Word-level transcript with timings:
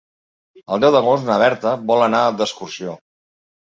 El 0.77 0.81
deu 0.85 0.95
d'agost 0.95 1.29
na 1.29 1.37
Berta 1.45 1.77
vol 1.93 2.09
anar 2.09 2.27
d'excursió. 2.43 3.01